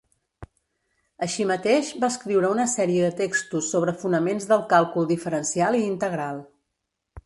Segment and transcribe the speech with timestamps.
[1.25, 6.47] Així mateix, va escriure una sèrie de textos sobre fonaments del càlcul diferencial i integral.